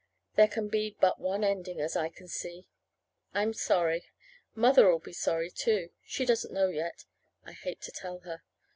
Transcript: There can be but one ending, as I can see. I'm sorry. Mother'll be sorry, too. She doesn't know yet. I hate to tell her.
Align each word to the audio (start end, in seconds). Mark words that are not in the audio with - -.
There 0.35 0.47
can 0.47 0.67
be 0.67 0.97
but 0.99 1.19
one 1.19 1.43
ending, 1.43 1.79
as 1.79 1.95
I 1.95 2.09
can 2.09 2.27
see. 2.27 2.65
I'm 3.35 3.53
sorry. 3.53 4.05
Mother'll 4.55 4.97
be 4.97 5.13
sorry, 5.13 5.51
too. 5.51 5.91
She 6.03 6.25
doesn't 6.25 6.51
know 6.51 6.69
yet. 6.69 7.05
I 7.45 7.51
hate 7.51 7.81
to 7.81 7.91
tell 7.91 8.17
her. 8.21 8.41